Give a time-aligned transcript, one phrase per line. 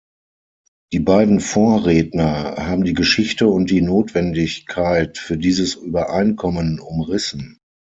[0.93, 7.59] Die beiden Vorredner haben die Geschichte und die Notwendigkeit für dieses Übereinkommen umrissen.